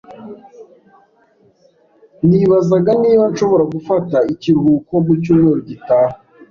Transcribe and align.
Nibazaga 2.27 2.91
niba 3.01 3.23
nshobora 3.31 3.63
gufata 3.73 4.17
ikiruhuko 4.33 4.93
mu 5.05 5.13
cyumweru 5.21 5.61
gitaha. 5.69 6.13